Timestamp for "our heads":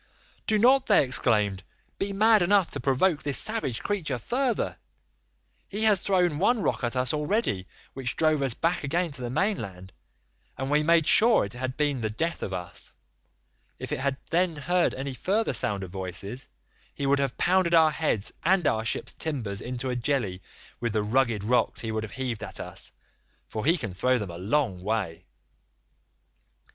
17.75-18.33